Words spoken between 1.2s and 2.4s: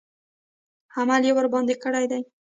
یې ورباندې کړی دی.